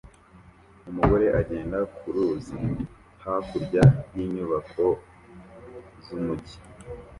[0.89, 2.59] Umugore agenda ku ruzi
[3.23, 3.83] hakurya
[4.15, 4.85] y'inyubako
[6.03, 6.57] z'umujyi